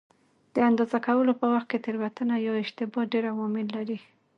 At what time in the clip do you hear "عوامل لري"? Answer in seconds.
3.33-3.99